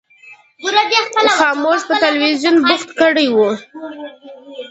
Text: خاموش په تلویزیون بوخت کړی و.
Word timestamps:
خاموش 1.35 1.79
په 1.89 1.93
تلویزیون 2.03 2.55
بوخت 2.67 2.89
کړی 3.01 3.27
و. 3.35 3.37